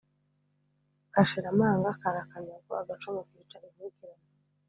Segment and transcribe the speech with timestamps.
[1.13, 4.27] Kashira amanga karakanyagwa.-Agacumu kica inkurikirane.